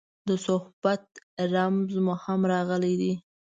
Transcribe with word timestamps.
د 0.27 0.29
صحبت 0.47 1.03
رموز 1.53 1.93
هم 2.25 2.41
راغلي 2.53 2.93
دي. 3.01 3.13